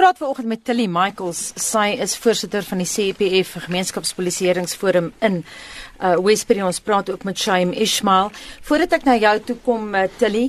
[0.00, 1.50] praat vanoggend met Tilly Michaels.
[1.60, 5.34] Sy is voorsitter van die CPF Gemeenskapspolisieeringsforum in
[6.00, 6.62] uh Westbury.
[6.64, 8.30] Ons praat ook met Shaim Ismail.
[8.64, 10.46] Voordat ek na jou toe kom, uh, Tilly,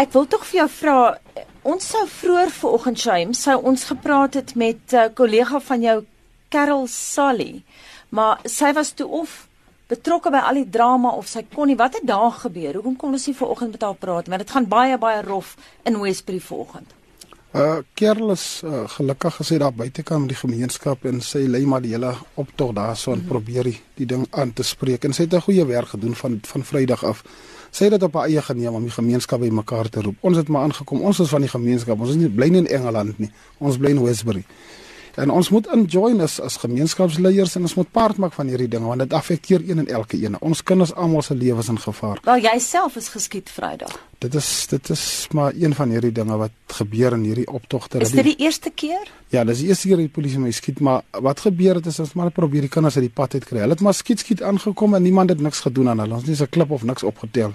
[0.00, 0.94] ek wil tog vir jou vra
[1.68, 5.98] ons sou vroeër vanoggend Shaim sou ons gepraat het met 'n uh, kollega van jou,
[6.48, 7.62] Carol Sally.
[8.08, 9.46] Maar sy was toe of
[9.92, 13.12] betrokke by al die drama of sy kon nie wat het daar gebeur hoekom kon
[13.12, 16.99] ons nie vanoggend met haar praat maar dit gaan baie baie rof in Westbury vanoggend
[17.50, 21.82] Uh Kerel is uh, gelukkig gesê daar buitekant met die gemeenskap en sy lei maar
[21.82, 23.28] die hele optog daarso en mm -hmm.
[23.28, 26.38] probeer die, die ding aan te spreek en sy het 'n goeie werk gedoen van
[26.42, 27.24] van Vrydag af.
[27.70, 30.16] Sy het dit op haar eie geneem om die gemeenskap bymekaar te roep.
[30.20, 31.00] Ons het maar aangekom.
[31.00, 32.00] Ons is van die gemeenskap.
[32.00, 33.30] Ons is nie bly in Engeland nie.
[33.58, 34.44] Ons bly in Westbury.
[35.14, 38.86] En ons moet injoin as as gemeenskapsleiers en ons moet part maak van hierdie dinge
[38.86, 40.36] want dit affekteer een en elke een.
[40.40, 42.20] Ons kinders almal se lewens in gevaar.
[42.24, 43.96] Wel jy self is geskiet Vrydag.
[44.18, 47.98] Dit is dit is maar een van hierdie dinge wat gebeur in hierdie optogte.
[47.98, 49.10] Is dit die eerste keer?
[49.28, 52.12] Ja, dis die eerste keer die polisie my skiet, maar wat gebeur het is ons
[52.18, 53.62] maar probeer die kinders uit die pad uit kry.
[53.64, 56.14] Hulle het maar skiet skiet aangekom en niemand het niks gedoen aan hulle.
[56.14, 57.52] Ons het nie 'n klip of niks opgetel.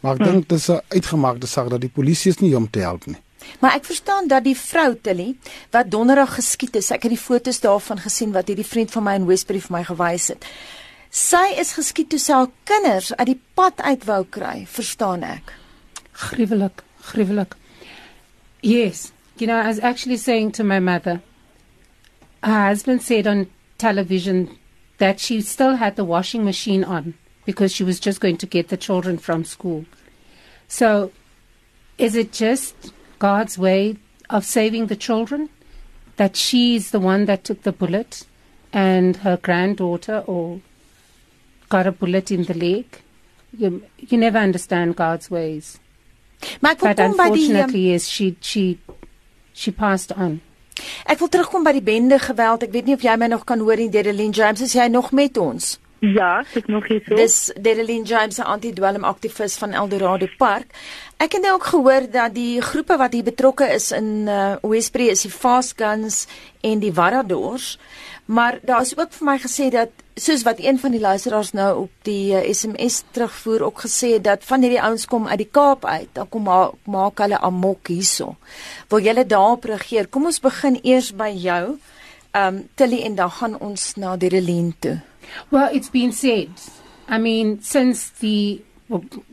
[0.00, 0.32] Maar ek hmm.
[0.32, 3.16] dink dis 'n uitgemaakte saak dat die polisie is nie om te help nie.
[3.60, 5.34] Maar ek verstaan dat die vrou Tilly
[5.74, 9.14] wat donderdag geskiet is, ek het die foto's daarvan gesien wat hierdie vriend van my
[9.20, 10.44] in Westbury vir my gewys het.
[11.10, 15.54] Sy is geskiet toe sy haar kinders uit die pad uit wou kry, verstaan ek.
[16.12, 17.56] Gruwelik, gruwelik.
[18.62, 21.22] Yes, you know, I was actually saying to my mother,
[22.42, 23.46] her husband said on
[23.78, 24.58] television
[24.98, 28.68] that she still had the washing machine on because she was just going to get
[28.68, 29.84] the children from school.
[30.68, 31.12] So,
[31.98, 32.74] is it just
[33.18, 33.96] God's way
[34.28, 35.48] of saving the children,
[36.16, 38.24] that she's the one that took the bullet
[38.72, 40.60] and her granddaughter or
[41.68, 42.86] got a bullet in the leg.
[43.56, 45.78] You, you never understand God's ways.
[46.60, 48.78] Maar but unfortunately, die, um, yes, she, she,
[49.52, 50.40] she passed on.
[51.08, 52.66] Ek wil terugkom by die bende geweld.
[52.66, 55.12] Ek weet nie of jy my nog kan hoor nie, Dedeline James, is jy nog
[55.16, 55.78] met ons?
[55.98, 57.16] Ja, ek nog hier so.
[57.16, 60.66] Dis Dedeline James, 'n anti-dwelm aktivis van Eldorado Park.
[61.16, 65.08] Ek het nou ook gehoor dat die groepe wat hier betrokke is in uh Westbury
[65.08, 66.26] is die Fast Guns
[66.60, 67.78] en die Waradors.
[68.26, 71.82] Maar daar is ook vir my gesê dat soos wat een van die luisteraars nou
[71.82, 75.50] op die uh, SMS terugvoer ook gesê het dat van hierdie ouens kom uit die
[75.50, 76.08] Kaap uit.
[76.12, 78.36] Dan kom ma maak hulle amok hierso.
[78.88, 80.08] Wil julle daarop reageer?
[80.08, 81.78] Kom ons begin eers by jou.
[82.36, 84.98] Um Tilly en dan gaan ons na Dedeline toe.
[85.50, 86.50] Well, it's been said.
[87.08, 88.62] I mean, since the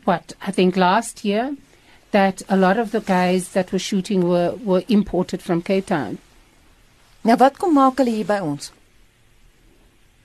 [0.04, 1.56] what I think last year,
[2.10, 6.18] that a lot of the guys that were shooting were were imported from Cape Town.
[7.24, 8.72] Nou wat kom maak hulle hier by ons?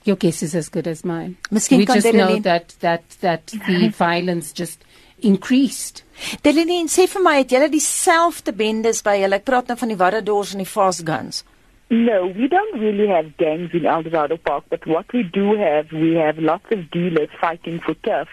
[0.04, 1.36] Your guess is as good as mine.
[1.50, 4.84] Miskien we just know that that that the violence just
[5.18, 6.04] increased.
[6.44, 9.40] Delenien sê vir my het julle dieselfde bendes by julle.
[9.40, 11.44] Ek praat nou van die Warradors en die Fast Guns.
[11.92, 16.14] No, we don't really have gangs in Eldorado Park, but what we do have, we
[16.14, 18.28] have lots of dealers fighting for turf.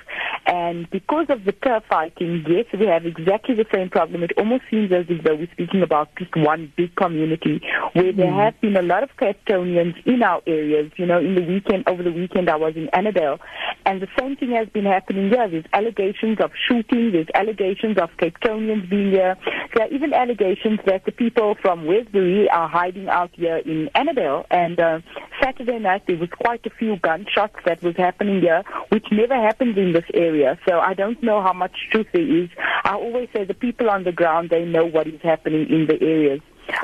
[0.48, 4.24] And because of the turf fighting, yes, we have exactly the same problem.
[4.24, 7.62] It almost seems as if though we're speaking about just one big community
[7.94, 8.40] where there hmm.
[8.40, 10.92] have been a lot of Capetonians in our areas.
[10.98, 13.40] You know, in the weekend, over the weekend, I was in Annabelle,
[13.86, 15.50] and the same thing has been happening here.
[15.50, 19.36] There's allegations of shooting, there's allegations of Capetonians being here.
[19.74, 23.90] There are even allegations that the people from Westbury are hiding out here here in
[23.96, 24.46] Annabelle.
[24.52, 25.00] And uh,
[25.42, 29.78] Saturday night there was quite a few gunshots that was happening here, which never happens
[29.78, 30.58] in this area.
[30.68, 32.50] So I don't know how much truth there is.
[32.84, 36.02] I always say the people on the ground they know what is happening in the
[36.02, 36.42] areas.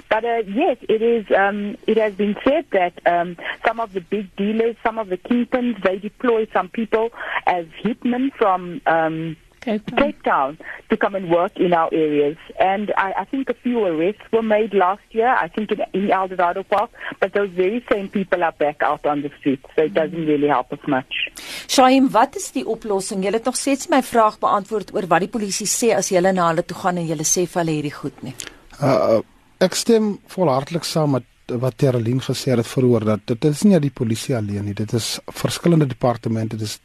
[0.09, 1.25] But uh, yes, it is.
[1.35, 5.17] Um, it has been said that um, some of the big dealers, some of the
[5.17, 7.09] kingpins, they deploy some people
[7.45, 9.97] as hitmen from um, Cape Town.
[9.97, 10.57] Cape Town
[10.89, 12.37] to come and work in our areas.
[12.59, 16.11] And I, I think a few arrests were made last year, I think in, in
[16.11, 19.93] Eldorado Park, but those very same people are back out on the streets, so it
[19.93, 21.29] doesn't really help us much.
[21.73, 23.23] Shaim, wat is die oplossing?
[23.25, 26.51] Jy het nog steeds my vraag beantwoord oor wat die polisie sê as jy na
[26.51, 28.33] hulle toe gaan en jy sê vir hulle hierdie goed nie.
[28.77, 29.21] Uh,
[29.63, 33.91] ek stem volhartlik saam met wat Terlin gesê het vroeër dat dit is nie die
[33.91, 36.77] polisie alleen nie dit is verskillende departemente dit is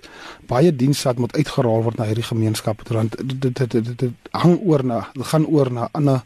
[0.50, 4.58] baie dienste wat moet uitgerol word na hierdie gemeenskap want dit dit dit, dit, hang
[4.66, 6.18] oor na dit gaan oor na ander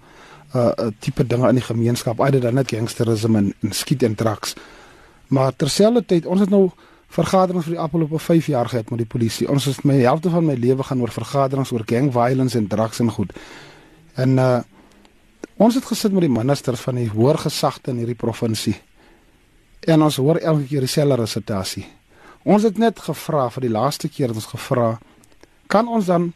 [0.55, 4.15] uh, uh tipe dinge in die gemeenskap uit dan net gangsterisme en, en skiet en
[4.15, 4.57] drugs
[5.29, 6.71] maar terselfdertyd ons het nou
[7.13, 10.47] vergaderings vir die afgelope 5 jaar gehad met die polisie ons het my helfte van
[10.47, 13.33] my lewe gaan oor vergaderings oor gang violence en drugs en goed
[14.17, 14.61] en uh
[15.63, 18.75] Ons het gesit met die ministers van die hoër gesagte in hierdie provinsie.
[19.87, 21.85] En ons hoor elke keer dieselfde resitasie.
[22.43, 24.97] Ons het net gevra vir die laaste keer het ons gevra,
[25.71, 26.33] kan ons dan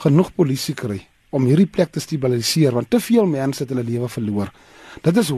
[0.00, 1.02] genoeg polisie kry
[1.34, 4.52] om hierdie plek te stabiliseer want te veel mense het hulle lewe verloor.
[5.02, 5.32] Dit is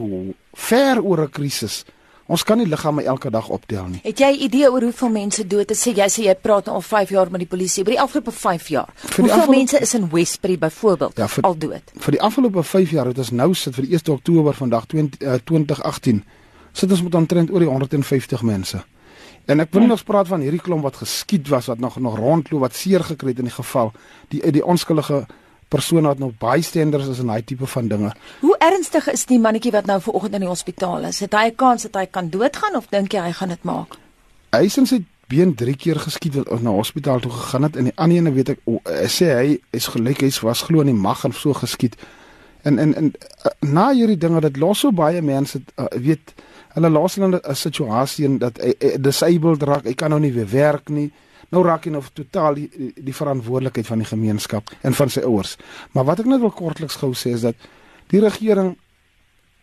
[0.68, 1.84] ver oor 'n krisis.
[2.26, 4.00] Ons kan nie liggame elke dag optel nie.
[4.02, 5.80] Het jy 'n idee oor hoeveel mense dood is?
[5.86, 8.68] Sê jy sê jy praat al 5 jaar met die polisie oor die afgelope 5
[8.68, 8.88] jaar.
[9.00, 9.56] Hoeveel afgelope...
[9.56, 11.82] mense is in Westbury byvoorbeeld ja, al dood?
[11.98, 15.20] Vir die afgelope 5 jaar het ons nou sit vir die 1 Oktober vandag 20,
[15.20, 16.24] uh, 2018
[16.72, 18.84] sit ons met omtrent oor die 150 mense.
[19.46, 19.94] En ek wil nie ja.
[19.94, 23.28] nog praat van hierdie klomp wat geskiet was wat nog nog rondloop wat seer gekry
[23.28, 23.92] het in die geval
[24.28, 25.26] die die onskuldige
[25.68, 28.12] persone wat nog bystanders is en daai tipe van dinge.
[28.40, 31.20] Hoe ernstig is die mannetjie wat nou vanoggend in die hospitaal is?
[31.20, 33.98] Het hy 'n kans dat hy kan doodgaan of dink jy hy gaan dit maak?
[34.52, 37.84] Hy is in sy been 3 keer geskiet wat na hospitaal toe gegaan het en
[37.84, 38.80] die ander ene weet ek oh,
[39.10, 41.96] sê hy is gelukkig hy was glo in die mag en so geskiet.
[42.62, 46.34] En en en uh, na hierdie dinge dit los so baie mense uh, weet
[46.74, 50.32] hulle los hulle 'n situasie in dat hy, hy disabled raak, hy kan nou nie
[50.32, 51.10] weer werk nie.
[51.54, 55.54] Nou raak hy nou totaal die, die, verantwoordelikheid van die gemeenskap en van sy ouers.
[55.94, 57.68] Maar wat ek net wil kortliks gou sê is dat
[58.10, 58.74] die regering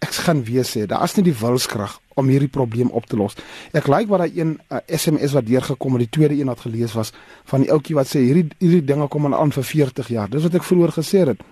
[0.03, 3.37] ek gaan weer sê, daar is nie die wilskrag om hierdie probleem op te los.
[3.71, 6.95] Ek like wat daai een uh, SMS wat deurgekom het, die tweede een wat gelees
[6.97, 7.13] was
[7.49, 10.31] van die ouetjie wat sê hierdie hierdie dinge kom aan vir 40 jaar.
[10.31, 11.43] Dis wat ek vroeër gesê het.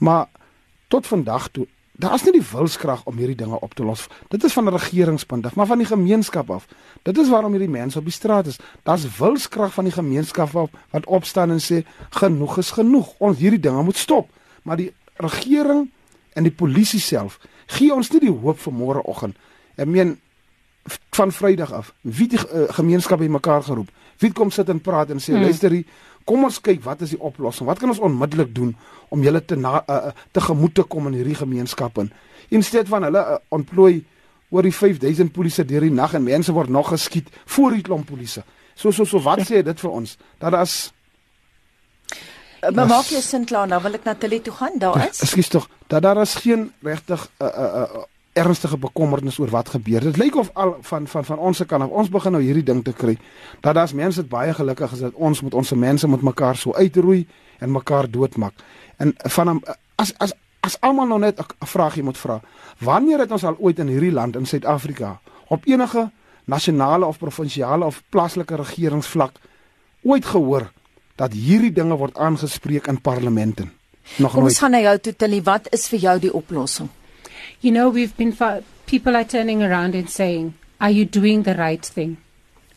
[0.00, 0.28] Maar
[0.88, 4.06] tot vandag toe daar is nie die wilskrag om hierdie dinge op te los.
[4.28, 6.66] Dit is van 'n regeringspunt af, maar van die gemeenskap af.
[7.02, 8.58] Dit is waarom hierdie mense op die straat is.
[8.82, 13.14] Daar's wilskrag van die gemeenskap af wat opstaan en sê genoeg is genoeg.
[13.18, 14.30] Ons hierdie dinge moet stop.
[14.62, 15.90] Maar die regering
[16.32, 19.36] en die polisie self gee ons nie die hoop vir môreoggend.
[19.74, 20.20] Ek meen
[21.10, 23.90] van Vrydag af, wie die uh, gemeenskap bymekaar geroep.
[24.18, 25.42] Wie kom sit en praat en sê hmm.
[25.42, 25.84] luister hier
[26.24, 27.66] Kom ons kyk wat is die oplossing?
[27.66, 28.76] Wat kan ons onmiddellik doen
[29.10, 32.12] om julle te na, uh, te gemoed te kom in hierdie gemeenskap in?
[32.50, 34.04] In steede van hulle uh, ontplooi
[34.52, 38.06] oor die 5000 polisie deur die nag en mense word nog geskiet voor die klomp
[38.06, 38.44] polisie.
[38.74, 40.16] So so so wat sê dit vir ons?
[40.40, 40.92] Dat as
[42.62, 45.18] Maar maak jy sin klaar nou wil ek na Tilly toe gaan daar is.
[45.24, 49.50] Ekskuus tog, dat daar is geen regtig 'n uh, 'n uh, uh, ernstige bekommernis oor
[49.52, 50.00] wat gebeur.
[50.00, 52.64] Dit lyk of al van van van ons se kant af ons begin nou hierdie
[52.64, 53.18] ding te kry.
[53.60, 56.72] Dat daar's mense wat baie gelukkig is dat ons met ons mense met mekaar so
[56.72, 57.26] uitroei
[57.58, 58.54] en mekaar doodmaak.
[58.96, 59.60] En van
[59.96, 62.40] as as as almal nou net 'n vraagie moet vra.
[62.78, 66.10] Wanneer het ons al ooit in hierdie land in Suid-Afrika op enige
[66.44, 69.32] nasionale of provinsiale of plaaslike regeringsvlak
[70.02, 70.72] ooit gehoor
[71.14, 73.68] dat hierdie dinge word aangespreek in parlemente?
[74.16, 74.44] Nog nooit.
[74.44, 76.88] Ons gaan na jou toe, Tilly, wat is vir jou die oplossing?
[77.62, 78.36] You know, we've been,
[78.86, 82.16] people are turning around and saying, Are you doing the right thing?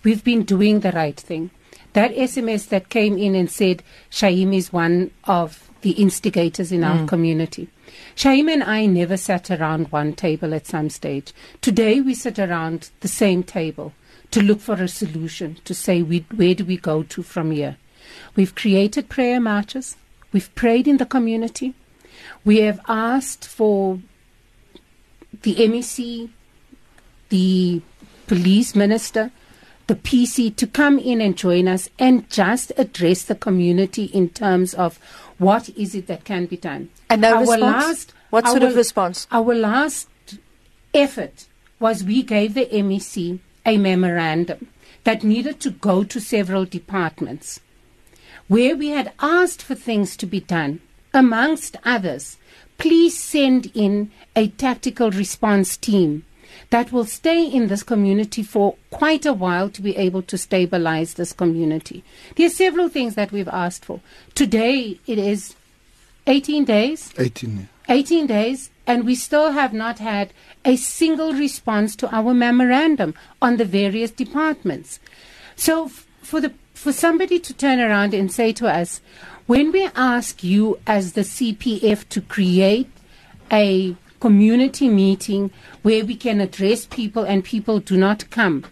[0.04, 1.50] We've been doing the right thing.
[1.94, 6.88] That SMS that came in and said Shaim is one of the instigators in mm.
[6.88, 7.68] our community.
[8.16, 11.34] Shaim and I never sat around one table at some stage.
[11.62, 13.92] Today we sit around the same table
[14.30, 17.78] to look for a solution, to say we, where do we go to from here.
[18.36, 19.98] We've created prayer marches.
[20.32, 21.74] We've prayed in the community.
[22.44, 24.00] We have asked for
[25.42, 26.30] the MEC,
[27.30, 27.82] the
[28.28, 29.32] police minister,
[29.88, 34.74] the PC to come in and join us and just address the community in terms
[34.74, 35.00] of
[35.38, 36.90] what is it that can be done.
[37.10, 37.62] And no our response?
[37.62, 39.28] Last, what sort our, of response?
[39.32, 40.10] Our last
[40.94, 41.46] effort
[41.80, 44.68] was we gave the MEC a memorandum
[45.04, 47.60] that needed to go to several departments
[48.48, 50.80] where we had asked for things to be done,
[51.16, 52.38] amongst others,
[52.78, 56.26] please send in a tactical response team
[56.70, 61.14] that will stay in this community for quite a while to be able to stabilize
[61.14, 62.04] this community.
[62.36, 64.02] There are several things that we've asked for.
[64.36, 65.56] Today it is
[66.28, 67.14] 18 days.
[67.18, 67.70] 18.
[67.88, 73.58] 18 days, and we still have not had a single response to our memorandum on
[73.58, 75.00] the various departments.
[75.56, 75.90] So,
[76.22, 79.02] for the for somebody to turn around and say to us,
[79.48, 82.90] when we ask you as the CPF to create
[83.52, 85.52] a community meeting
[85.82, 88.66] where we can address people and people do not come,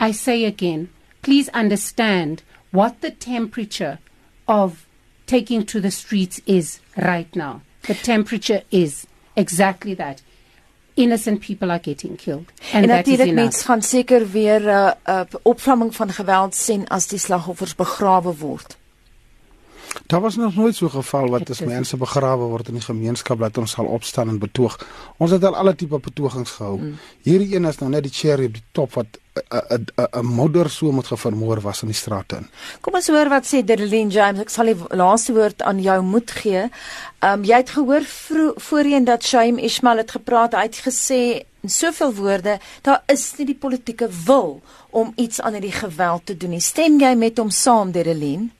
[0.00, 0.90] I say again,
[1.22, 3.98] please understand what the temperature
[4.48, 4.86] of
[5.26, 7.62] taking to the streets is right now.
[7.82, 9.06] The temperature is
[9.36, 10.22] exactly that.
[10.94, 12.52] Innocent people are getting killed.
[12.72, 17.06] And en natuurlik mens gaan seker weer 'n uh, uh, opvlamming van geweld sien as
[17.06, 18.76] die slagoffers begrawe word.
[20.06, 23.38] Daar was nog nooit so 'n geval wat as mense begrawe word in die gemeenskap
[23.38, 24.78] dat ons sal opstaan en betoog.
[25.16, 26.78] Ons het al alle tipe betogings gehou.
[26.78, 26.98] Mm.
[27.22, 29.86] Hierdie een is nou net die cherry op die top wat 'n
[30.20, 32.46] 'n modder so moet gevermoor was in die strate in.
[32.80, 34.40] Kom ons hoor wat sê Derlin James.
[34.40, 36.70] Ek sal die laaste woord aan jou moet gee.
[37.20, 38.02] Um jy het gehoor
[38.56, 40.52] voorheen dat Shaim Ismail het gepraat.
[40.52, 44.60] Hy het gesê in soveel woorde, daar is nie die politieke wil
[44.90, 46.60] om iets aan hierdie geweld te doen nie.
[46.60, 48.50] Stem jy met hom saam, Derlin?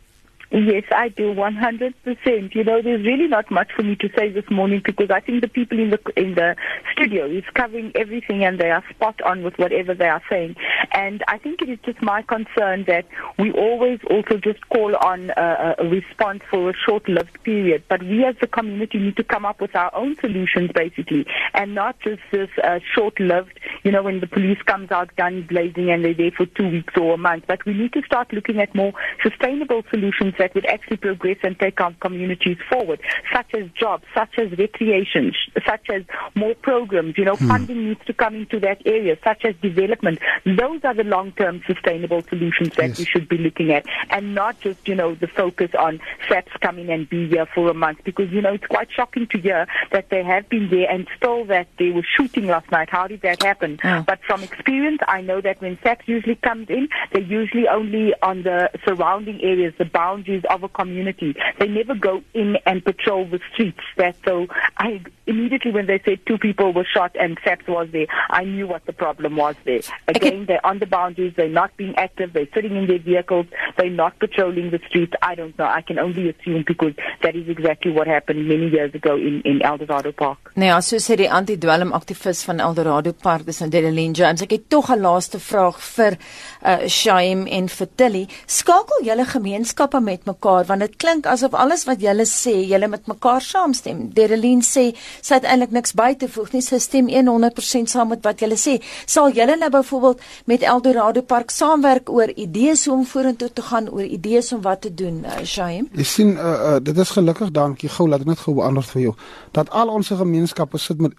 [0.55, 2.55] Yes, I do 100%.
[2.55, 5.41] You know, there's really not much for me to say this morning because I think
[5.41, 6.55] the people in the in the
[6.93, 10.55] studio is covering everything and they are spot on with whatever they are saying.
[10.93, 13.05] And I think it is just my concern that
[13.37, 18.25] we always also just call on a, a response for a short-lived period, but we
[18.25, 22.21] as the community need to come up with our own solutions basically, and not just
[22.31, 23.59] this uh, short-lived.
[23.85, 26.95] You know, when the police comes out gun blazing and they're there for two weeks
[26.97, 30.65] or a month, but we need to start looking at more sustainable solutions that would
[30.67, 33.01] actually progress and take our communities forward,
[33.33, 35.33] such as jobs, such as recreation,
[35.67, 36.03] such as
[36.35, 37.19] more programs.
[37.19, 37.47] You know, hmm.
[37.49, 40.19] funding needs to come into that area, such as development.
[40.45, 42.99] Those are the long-term sustainable solutions that yes.
[42.99, 46.89] we should be looking at, and not just you know the focus on SAPS coming
[46.89, 50.09] and be here for a month because you know it's quite shocking to hear that
[50.09, 52.89] they have been there and still that they were shooting last night.
[52.89, 53.74] How did that happen?
[53.85, 54.05] Oh.
[54.07, 58.43] But from experience, I know that when SAPS usually comes in, they're usually only on
[58.43, 61.35] the surrounding areas, the boundaries of a community.
[61.59, 63.81] They never go in and patrol the streets.
[63.97, 68.07] That so I immediately when they said two people were shot and SAPS was there,
[68.31, 69.81] I knew what the problem was there.
[70.09, 70.45] Again, okay.
[70.45, 71.35] they're on the boundaries.
[71.37, 72.33] They're not being active.
[72.33, 73.47] They're sitting in their vehicles.
[73.77, 75.15] They're not patrolling the streets.
[75.23, 75.67] I don't know.
[75.67, 79.63] I can only assume because that is exactly what happened many years ago in in
[79.63, 80.53] Eldorado Park.
[80.55, 84.43] Nee, ja, so sê die anti-dwelm aktivis van Eldorado Park, dis Adeline James.
[84.43, 86.17] Ek het tog 'n laaste vraag vir
[86.63, 88.27] uh Shaim en vir Tilly.
[88.47, 93.07] Skakel julle gemeenskappe met mekaar want dit klink asof alles wat julle sê, julle met
[93.07, 94.11] mekaar saamstem.
[94.15, 96.63] Adeline sê sy het eintlik niks by te voeg nie.
[96.63, 98.81] Sy stem 100% saam met wat julle sê.
[99.07, 103.91] Sal julle nou byvoorbeeld met Eldorado Park saamwerk oor idees hoe om vorentoe te gaan,
[103.91, 105.89] oor idees om wat te doen, uh, Shaim?
[105.93, 109.03] Jy sien, uh, uh, dit is gelukkig dankie gou, laat ek net gou beantwoord vir
[109.03, 109.15] jou.
[109.57, 111.17] Dat al ons gemeenskappe sit met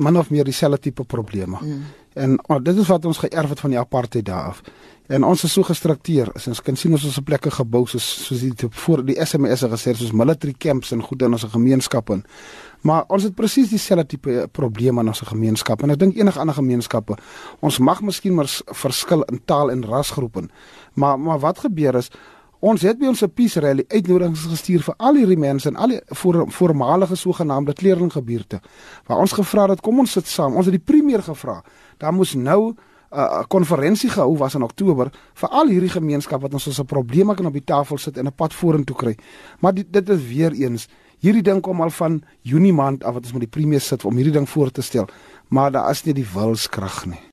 [0.00, 1.58] min of meer dieselfde tipe probleme.
[1.60, 1.82] Mm.
[2.12, 4.62] En oh, dit is wat ons geërf het van die apartheid daar af.
[5.10, 6.30] En ons is so gestruktureer.
[6.48, 9.94] Ons kan sien ons is op plekke gebou soos soos die voor die SMS gesê
[9.98, 12.20] soos military camps en goed in ons gemeenskappe.
[12.86, 16.38] Maar ons het presies dieselfde tipe eh, probleme in ons gemeenskap en ek dink enige
[16.38, 17.18] ander gemeenskappe.
[17.60, 18.50] Ons mag miskien maar
[18.84, 20.46] verskil in taal en rasgroepe.
[20.94, 22.10] Maar maar wat gebeur is
[22.60, 26.00] Ons het by ons peace rally uitnodigings gestuur vir al hierdie mense en al die
[26.20, 28.60] voor, voormalige sogenaamde kleerlinggebuurte
[29.08, 30.58] waar ons gevra het kom ons sit saam.
[30.60, 31.62] Ons het die premier gevra.
[31.98, 32.74] Daar moes nou
[33.10, 36.86] 'n uh, konferensie gehou was in Oktober vir al hierdie gemeenskap wat ons as 'n
[36.86, 39.16] probleem kan op die tafel sit en 'n pad vorentoe kry.
[39.60, 40.88] Maar die, dit is weer eens
[41.18, 44.14] hierdie ding kom al van Junie maand af wat ons met die premier sit om
[44.14, 45.08] hierdie ding voor te stel.
[45.48, 47.29] Maar daar is nie die wilskrag nie.